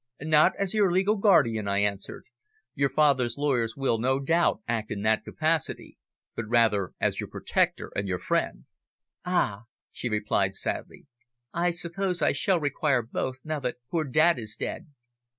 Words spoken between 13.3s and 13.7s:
now